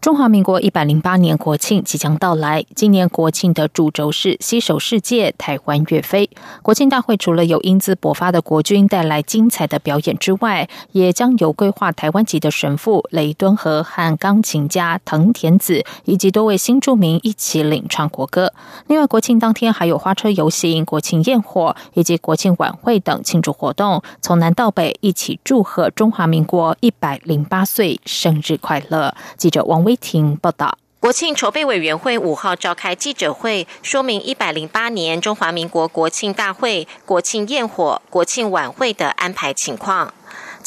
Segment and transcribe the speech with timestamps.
[0.00, 6.30] 中华民国一百零八年国庆即将到来，今年国庆的主轴是携手世界，台湾岳飞。
[6.62, 18.52] 国庆大会除了有英姿勃发的国军带来精彩的表演之外，也将有规划台湾籍的神父雷敦和和钢琴家藤田子以及多位新住民一起领唱国歌。
[18.86, 29.12] 另外，国庆当天还有花车游行、国庆焰火以及国庆晚会等庆祝活动，从南到北一起祝贺中华民国一百零八岁生日快乐。
[29.36, 29.87] 记者王。
[29.88, 40.12] 微婷报道，国庆筹备委员会五号召开记者会，说明一百零八年中华民国国庆大会、国庆焰火、国庆晚会的安排情况。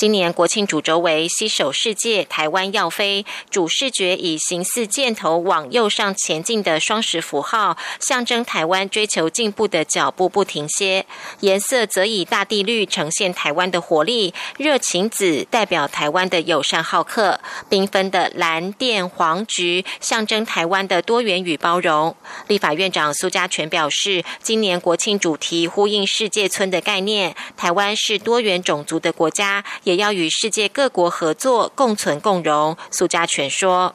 [0.01, 11.03] 今年国庆主轴为“携手世界，台湾要飞”，主视觉以形似箭头往右上前进的双十符号，象征台湾追求进步的脚步不停歇；
[11.41, 22.15] 颜色则以大地绿呈现台湾的活力，热情紫代表台湾的友善好客，缤纷的蓝、靛、黄、橘象征台湾的多元与包容。
[22.47, 29.63] 立法院长苏家全表示，今年国庆主题呼应世界村的概念，台湾是多元种族的国家。
[29.91, 32.77] 也要与世界各国合作，共存共荣。
[32.89, 33.93] 苏家全说：“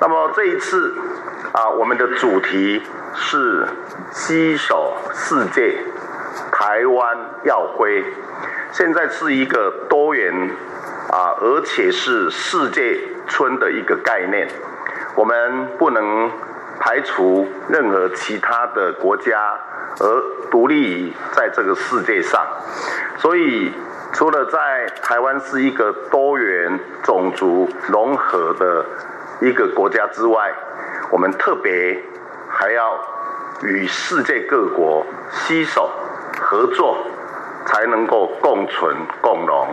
[0.00, 0.94] 那么这一次
[1.52, 2.80] 啊，我们的主题
[3.16, 3.66] 是
[4.12, 5.76] 携手世界，
[6.52, 8.04] 台湾要辉。
[8.70, 10.32] 现在是一个多元
[11.10, 14.48] 啊，而且是世界村的一个概念。
[15.16, 16.30] 我们不能
[16.78, 19.58] 排除任何其他的国家
[19.98, 22.46] 而独立于在这个世界上，
[23.18, 23.72] 所以。”
[24.18, 28.84] 除了在台湾是一个多元种族融合的
[29.40, 30.52] 一个国家之外，
[31.12, 32.02] 我们特别
[32.48, 32.98] 还要
[33.62, 35.88] 与世界各国携手
[36.40, 36.98] 合作，
[37.64, 39.68] 才能够共存共荣。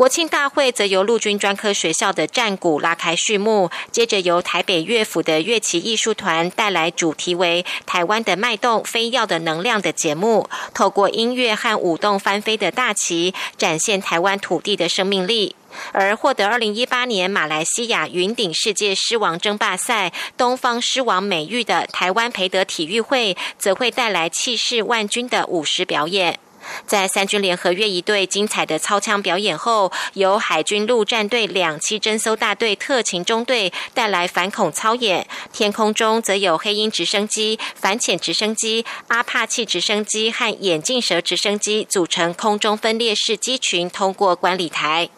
[0.00, 15.54] 国庆大会则由陆军专科学校的战鼓拉开序幕，接着由台北乐府的乐器艺术团带来主题为“台湾的脉动，飞耀的能量”的节目，透过音乐和舞动翻飞的大旗，展现台湾土地的生命力。
[15.92, 26.38] 而获得二零一八年马来西亚云顶世界狮王争霸赛东方狮王美誉的台湾培德体育会，则会带来气势万钧的舞狮表演。
[26.86, 35.26] 在三军联合越一队精彩的操枪表演后，由海军陆战队两栖侦搜大队特勤中队带来反恐操演。
[35.52, 45.08] 天空中则有黑鹰直升机、反潜直升机、阿帕契直升机和眼镜蛇直升机组成空中分裂式机群通过观礼台。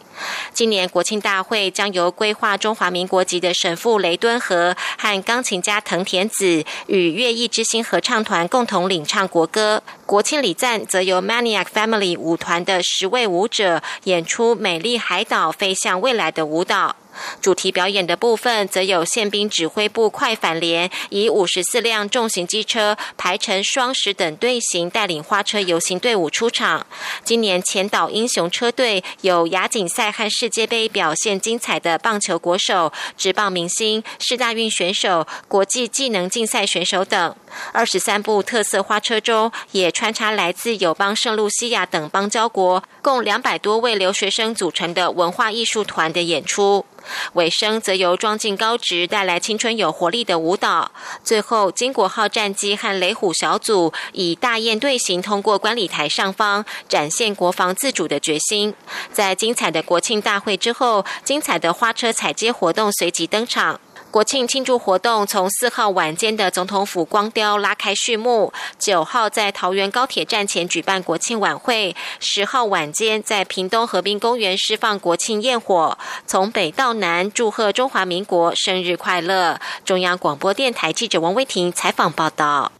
[0.53, 9.81] 今年国庆大会将由规划中华民国籍的神父雷敦和和钢琴家藤田子与乐艺之星合唱团共同领唱国歌。
[10.05, 16.95] 国庆礼赞则由 Maniac Family 舞团的十位舞者演出《美丽海岛飞向未来》的舞蹈。
[17.41, 26.85] 主题表演的部分，则有宪兵指挥部快反连，以五十四辆重型机车排成双十等队形，带领花车游行队伍出场。
[27.23, 37.35] 今年前岛英雄车队有亚锦赛和世界杯表现精彩的棒球国手、职棒明星、世大运选手、国际技能竞赛选手等。
[37.71, 46.85] 二十三部特色花车中，也穿插来自友邦圣露西亚等邦交国共两百多位留学生组成的文化艺术团的演出。
[47.33, 50.91] 尾声则由庄敬高职带来青春有活力的舞蹈。
[51.23, 58.73] 最后，金国号战机和雷虎小组以大雁队形通过观礼台上方，展现国防自主的决心。
[59.11, 63.79] 在精彩的国庆大会之后，精彩的花车彩街活动随即登场。
[64.13, 79.59] 国庆庆祝活动从四号晚间的总统府光雕拉开序幕，九号在桃园高铁站前举办国庆晚会，十号晚间在屏东河滨公园释放国庆焰火，从北到南祝贺中华民国生日快乐。
[79.83, 82.71] 中央广播电台记者王威婷采访报道。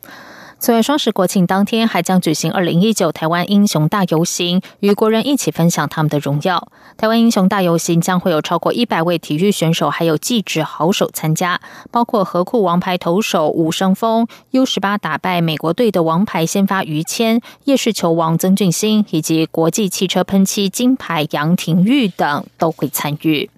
[0.63, 6.69] 此外，双十国庆当天还将举行二零一九台湾英雄大游行，与国人一起分享他们的荣耀。
[6.95, 11.59] 台湾英雄大游行将会有超过一百位体育选手，还有技职好手参加，
[11.91, 23.49] 包括河库王牌投手吴生峰、U 十八打败美国队的王牌先发于谦、夜市球王曾俊欣，以及国际汽车喷漆金牌杨廷玉等都会参与。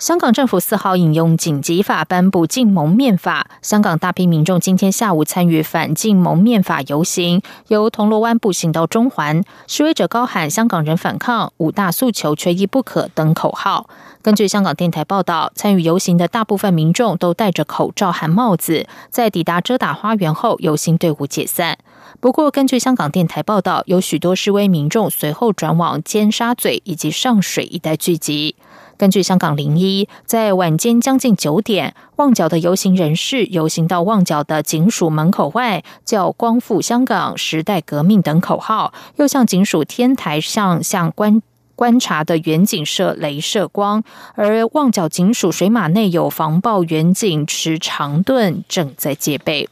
[0.00, 13.90] 香港政府四号引用紧急法颁布禁蒙面法，香港大批民众今天下午参与反禁蒙面法游行，由铜锣湾步行到中环，示威者高喊“香港人反抗，五大诉求缺一不可”等口号。
[14.22, 21.76] 根据香港电台报道，参与游行的大部分民众都戴着口罩和帽子，在抵达遮打花园后，游行队伍解散。
[22.20, 28.56] 不过，根据香港电台报道，有许多示威民众随后转往尖沙咀以及上水一带聚集。
[29.00, 41.40] 根据香港零一，在晚间将近九点，旺角的游行人士游行到旺角的警署门口外，叫“光复香港”“时代革命”等口号，又向警署天台上向观
[41.74, 44.04] 观察的远景射镭射光。
[44.34, 49.66] 而旺角警署水马内有防暴远景持长盾，正在戒备。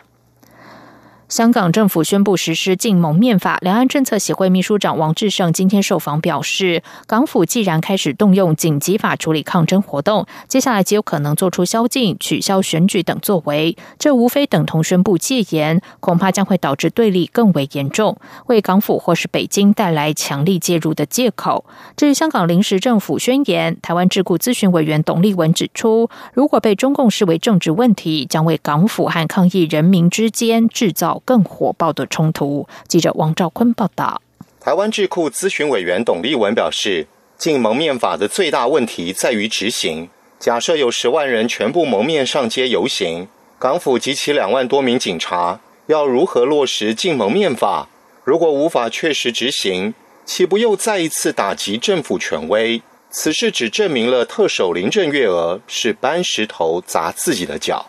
[1.28, 18.16] 香港政府宣布实施禁蒙面法，两岸政策协会秘书长王志胜今天受访表示，港府既然开始动用紧急法处理抗争活动，接下来极有可能做出宵禁、取消选举等作为，这无非等同宣布戒严，恐怕将会导致对立更为严重，
[18.46, 21.66] 为港府或是北京带来强力介入的借口。
[21.94, 31.17] 至于香港临时政府宣言，台湾智库咨询委员董立文指出，如果被中共视为政治问题，将为港府和抗议人民之间制造。
[31.24, 32.66] 更火爆的冲突。
[32.86, 34.20] 记者王兆坤报道。
[34.60, 37.06] 台湾智库咨询委员董立文表示，
[37.36, 40.08] 禁蒙面法的最大问题在于执行。
[40.38, 43.28] 假设有十万人全部蒙面上街游行，
[43.58, 47.88] 港府及其两万多名警察要如何落实禁蒙面法？
[48.24, 49.94] 如果无法确实执行，
[50.26, 52.82] 岂不又再一次打击政府权威？
[53.10, 57.86] 此事只证明了特首林郑月娥是搬石头砸自己的脚。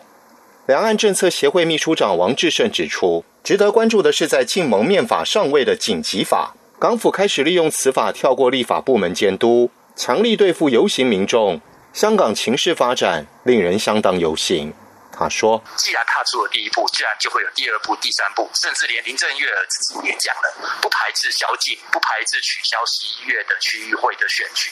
[0.70, 11.60] 两岸政策协会秘书长王志胜指出，值得关注的是，在禁蒙面法上位的紧急法，港府开始利用此法跳过立法部门监督，强力对付游行民众。
[11.92, 14.72] 香港情势发展令人相当忧心。
[15.12, 24.70] 他说：“既然踏出了第一步，自然就会有第二步、第三步，甚至连林郑月娥自己也讲了，不排斥宵禁，不排斥取消十一月的区域会的选举。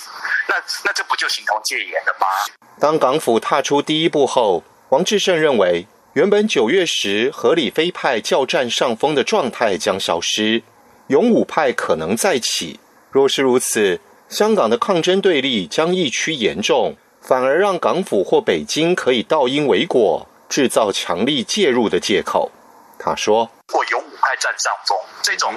[0.48, 2.28] 那那这不就形同戒严了吗？”
[2.80, 4.64] 当港府踏出第一步后。
[4.90, 10.64] 王志胜认为，原本九月时合理非派较占上风的状态将消失，
[11.08, 12.80] 勇武派可能再起。
[13.12, 14.00] 若是如此，
[14.30, 22.50] 香港的抗争对立将一趋严重，反而让港府或北京可以倒因为果，制造强力介入的借口。
[22.98, 23.52] 他说。
[24.40, 25.54] 占上风，这种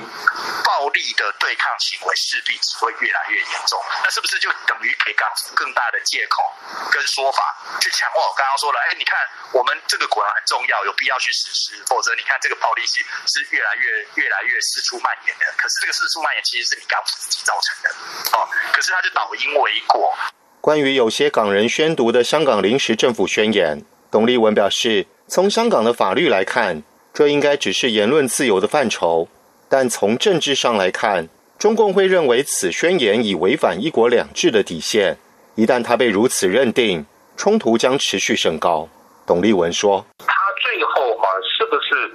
[0.65, 3.79] 暴力的对抗行为势必只会越来越严重。
[4.03, 6.43] 那是不是就等于给港府更大的借口
[6.91, 8.79] 跟说法，去强化我刚刚说了？
[8.89, 9.17] 哎，你看
[9.53, 15.47] 我们这个果然很重要，有必要去实施，否则你看这个暴力是是越来越越来越四处蔓延的。
[15.57, 17.91] 可是这个四处蔓延其实是你港府自己造成的，
[18.39, 20.15] 哦，可是他就倒因为果。
[20.61, 26.83] 关于有些港人宣读的香港临时政府宣言，董立文表示，从香港的法律来看。
[27.13, 29.29] 这应该只是言论自由的范畴，
[29.69, 31.29] 但从政治上来看，
[31.59, 35.19] 中共会认为此宣言已违反“一国两制”的底线。
[35.57, 37.05] 一旦他被如此认定，
[37.37, 38.89] 冲突将持续升高。
[39.27, 42.07] 董立文说：“他最后啊，是不是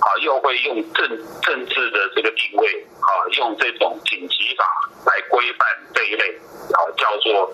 [0.00, 1.08] 啊，又会用政
[1.40, 3.08] 政治的这个定位啊，
[3.38, 4.64] 用这种紧急法
[5.06, 6.38] 来规范这一类
[6.74, 7.50] 啊，叫做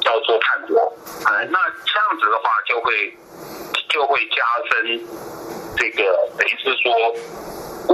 [0.00, 0.92] 叫做叛国？
[1.24, 3.16] 啊，那这样子的话，就会
[3.90, 4.36] 就会加
[4.70, 5.00] 深。”
[5.76, 6.02] 这个
[6.38, 6.92] 等于是说，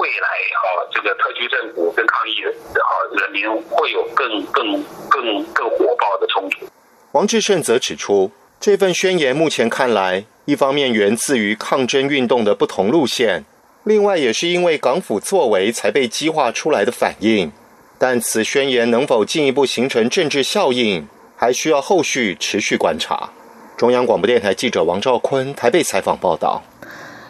[0.01, 2.89] 未来哈，这个特区政府跟抗议的哈
[3.21, 6.67] 人民会有更更更更火爆的冲突。
[7.13, 13.45] 王志胜则指出，这份宣言目前看来，一方面源自于抗争运动的不同路线，
[13.85, 17.53] 另外也是因为港府作为才被激化出来的反应。
[17.99, 23.31] 但此宣言能否进一步形成政治效应，还需要后续持续观察。
[23.77, 26.63] 中央广播电台记者王兆坤台北采访报道。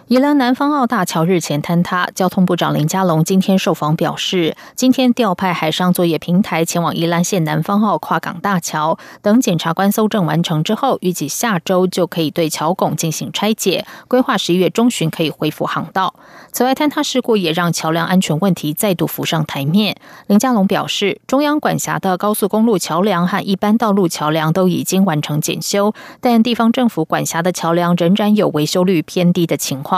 [0.08, 16.14] 宜兰南方澳大桥日前坍塌，交通部长林佳龙今天受访表示，今天调派海上作业平台前往宜兰县南方澳跨港大桥，等检察官搜证完成之后，预计下周就可以对桥拱进行拆解，规划十一月中旬可以恢复航道。
[16.52, 19.96] 此外，坍塌事故也让桥梁安全问题再度浮上台面。
[20.28, 29.95] 林佳龙表示，中央管辖的高速公路桥梁和一般道路桥梁都已经完成检修，但地方政府管辖的桥梁仍然有维修率偏低的情况。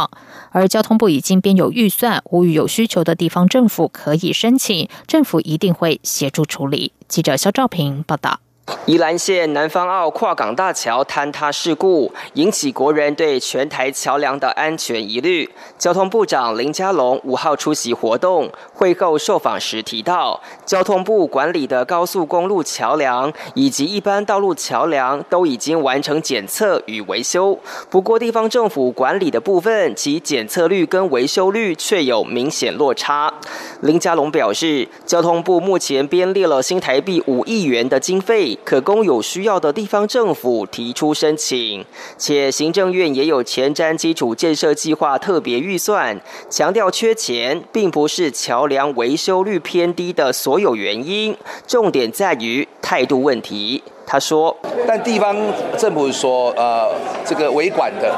[0.50, 6.92] 而交通部已经编有预算，呼吁有需求的地方政府可以申请，政府一定会协助处理。
[7.08, 8.40] 记者肖兆平报道。
[8.86, 15.48] 宜兰县南方澳跨港大桥坍塌事故引起国人对全台桥梁的安全疑虑。
[15.78, 27.58] 交通部长林佳龙五号出席活动会后受访时提到，交通部管理的高速公路桥梁以及一般道路桥梁都已经完成检测与维修。
[27.88, 33.32] 不过，地方政府管理的部分，其检测率跟维修率却有明显落差。
[33.80, 38.57] 林佳龙表示，交通部目前编列了新台币五亿元的经费。
[38.64, 41.84] 可供有需要的地方政府提出申请，
[42.16, 51.36] 且行政院也有前瞻基础建设计划特别预算，强调缺钱并不是桥梁维修率偏低的所有原因，
[51.66, 53.82] 重点在于态度问题。
[54.06, 54.56] 他说
[54.88, 55.36] ：“但地方
[55.76, 56.88] 政府所呃
[57.26, 58.10] 这个维管的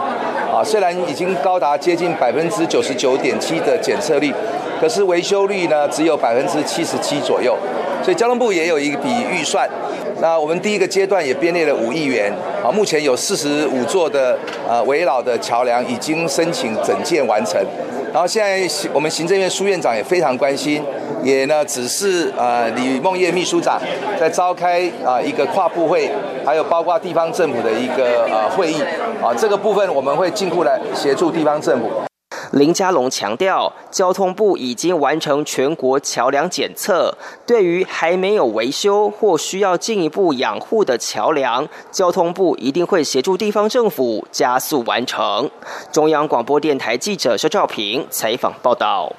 [0.53, 4.33] 啊，虽然已经高达接近百分之九十九点七的检测率，
[4.81, 7.59] 可是维修率呢只有百分之七十七左右，
[8.11, 9.71] 所以交通部也有一笔预算。”
[10.21, 14.37] 那我们第一个阶段也编列了五亿元，啊，目前有四十五座的
[14.69, 17.55] 呃围绕的桥梁已经申请整建完成，
[18.13, 20.83] 然后现在我们行政院苏院长也非常关心，
[21.23, 23.81] 也呢只是呃李梦叶秘书长
[24.19, 26.11] 在召开啊一个跨部会，
[26.45, 28.83] 还有包括地方政府的一个呃会议，
[29.23, 32.10] 啊这个部分我们会进一步来协助地方政府。
[32.53, 37.17] 林佳龙强调，交通部已经完成全国桥梁检测，
[37.47, 45.49] 对于还没有维修或需要进一步养护的桥梁，交通部一定会协助地方政府加速完成。
[45.93, 49.13] 中央广播电台记者肖兆平采访报道。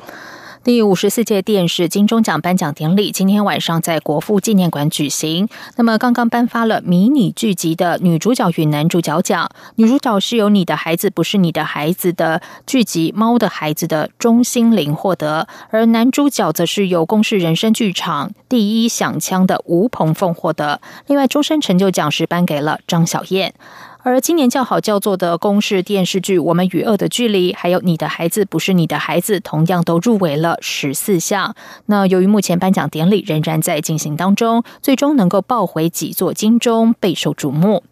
[0.64, 5.50] 第五十四届电视金钟奖颁奖典礼今天晚上在国父纪念馆举行。
[5.76, 9.50] 那么，刚刚颁发了迷你剧集的女主角与男主角奖。
[9.78, 20.80] 女主角是由《你的孩子不是你的孩子》的剧集《猫的孩子》的钟心凌获得，而男主角则是由公视人生剧场第一响枪的吴鹏凤获得。
[21.08, 23.56] 另外，终身成就奖是颁给了张小燕。
[24.04, 31.56] 而今年较好叫座的公式电视剧《我们与恶的距离》，还有《你的孩子不是你的孩子》，同样都入围了十四项。
[31.86, 37.84] 那由于目前颁奖典礼仍然在进行当中，最终能够抱回几座金钟备受瞩目。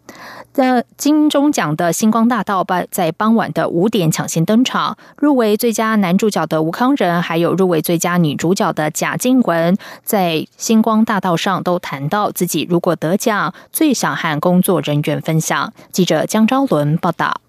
[0.52, 15.72] 在金钟奖的星光大道傍在傍晚的五点抢先登场，入围最佳男主角的吴康仁，还有入围最佳女主角的贾静雯，在星光大道上都谈到自己如果得奖，最想和工作人员分享。
[15.92, 17.40] 记者江昭伦报道。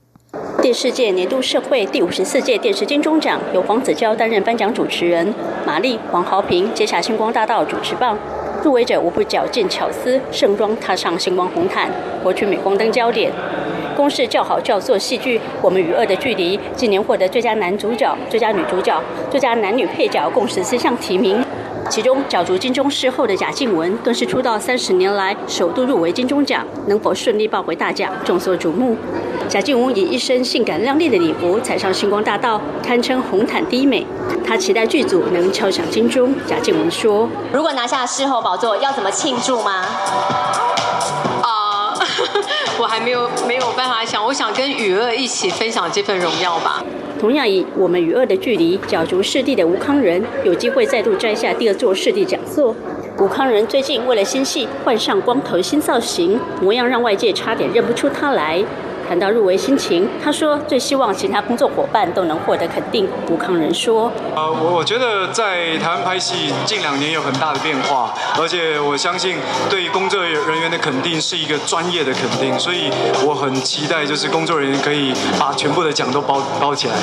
[0.62, 5.34] 电视界年度社会第五十四届电视金钟奖由黄子佼担任颁奖主持人，
[5.66, 8.18] 玛丽、黄豪平接下星光大道主持棒。
[8.64, 11.90] 入围者无不矫健巧思，盛装踏上星光红毯，
[12.22, 13.32] 博取镁光灯焦点。
[13.96, 21.44] 公式叫好叫座戏剧《我们与恶的距离》，今年获得最佳男主角、最佳女主角、最佳男女配角共十四项提名。
[21.92, 28.96] 其中角逐金钟视后的贾静雯，更是出道三十年来首度入围金钟奖，能否顺利抱回大奖，众所瞩目。
[29.50, 34.08] 贾静雯以一身性感靓丽的礼服踩上星光大道，堪称红毯第一美。
[34.48, 36.34] 她期待剧组能敲响金钟。
[36.48, 39.84] 贾静雯说：“如果拿下视后宝座，要怎么庆祝吗？”
[41.44, 41.94] 啊
[42.80, 46.82] 我还没有没有办法想，我想跟雨儿一起分享这份荣耀吧。
[47.22, 52.76] 同样以我们与恶的距离角逐视帝的吴康仁，有机会再度摘下第二座视帝讲座。
[53.20, 58.64] 吴康仁最近为了新戏换上光头新造型，模样让外界差点认不出他来。
[59.12, 63.06] 谈到入围心情，他说最希望其他工作伙伴都能获得肯定。
[63.30, 69.36] 吴康仁说：“呃，我我觉得在台湾拍戏近两年有很大的变化，而且我相信
[69.70, 72.90] 对工作人员的肯定是一个专业的肯定，所以
[73.28, 76.94] 我很期待就是工作人员可以把全部的奖都包包起来。”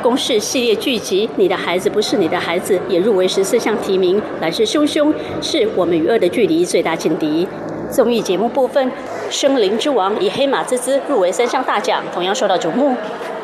[0.00, 7.48] 公视系列剧集《你的孩子不是你的孩子》也入围十四项提名，来势汹汹，是我们与恶的距离最大劲敌。
[7.90, 8.86] 综艺节目部分，
[9.28, 12.94] 《生灵之王》以黑马之姿入围三项大奖，同样受到瞩目。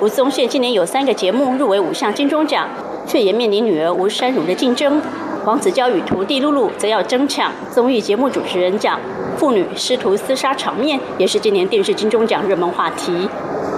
[0.00, 2.68] 吴宗宪今年有三个节目入围五项金钟奖，
[3.06, 5.02] 却也面临女儿吴珊如的竞争。
[5.44, 9.00] 黄子佼与徒弟露露则要争抢综艺节目主持人奖，
[9.36, 13.28] 父女师徒厮杀场面也是今年电视金钟奖热门话题。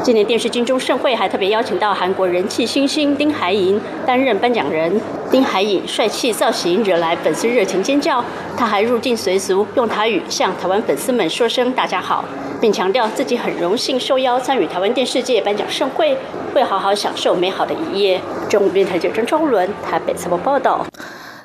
[0.02, 5.00] 今年电视金钟盛会还特别邀请到韩国人气新星丁海寅担任颁奖人。
[5.30, 8.24] 丁海寅帅气造型惹来粉丝热情尖叫，
[8.56, 12.24] 他还入境随俗，用台语向台湾粉丝们说声“大家好”，
[12.60, 16.16] 并强调自己很荣幸受邀参与台湾电视界颁奖盛会，
[16.54, 18.20] 会好好享受美好的一夜。
[18.48, 20.86] 中午电台记者张超伦台北采访报道。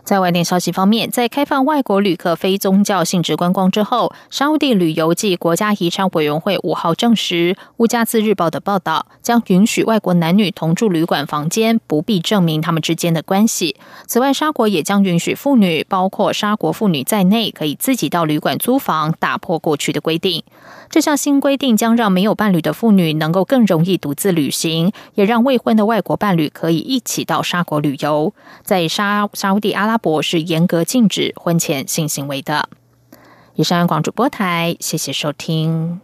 [0.03, 13.77] 在外电消息方面，在开放外国旅客非宗教性质观光之后，沙地旅游暨国家遗产委员会五号证实，乌加兹日报的报道将允许外国男女同住旅馆房间，不必证明他们之间的关系。
[14.05, 20.43] 此外，沙国也将允许妇女，包括沙国妇女在内，可以自己到旅馆租房，打破过去的规定。
[20.89, 28.31] 这项新规定将让没有伴侣的妇女能够更容易独自旅行，也让未婚的外国伴侣可以一起到沙国旅游。
[28.61, 32.67] 在沙沙地阿拉拉伯是严格禁止婚前性行为的。
[33.53, 36.01] 以上广主播台，谢谢收听。